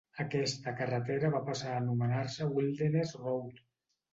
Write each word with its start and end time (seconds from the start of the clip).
Aquesta 0.21 0.71
carretera 0.79 1.31
va 1.35 1.43
passar 1.49 1.75
a 1.75 1.83
anomenar-se 1.83 2.49
Wilderness 2.57 3.17
Road. 3.23 3.63